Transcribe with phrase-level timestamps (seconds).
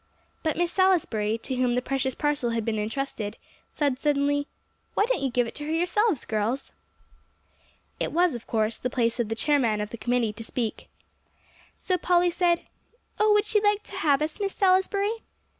[0.41, 3.37] But Miss Salisbury, to whom the precious parcel had been intrusted,
[3.71, 4.47] said suddenly,
[4.95, 6.71] "Why don't you give it to her yourselves, girls?"
[7.99, 10.89] It was, of course, the place of the chairman of the committee to speak.
[11.77, 12.63] So Polly said,
[13.19, 15.17] "Oh, would she like to have us, Miss Salisbury?"